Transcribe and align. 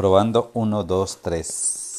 Probando 0.00 0.50
1, 0.54 0.82
2, 0.82 1.20
3. 1.20 1.89